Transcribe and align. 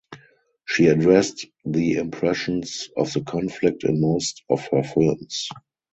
She 0.65 0.87
addressed 0.87 1.45
the 1.63 1.97
impressions 1.97 2.89
of 2.97 3.13
the 3.13 3.21
conflict 3.21 3.83
in 3.83 4.01
most 4.01 4.41
of 4.49 4.65
her 4.71 4.81
films. 4.81 5.47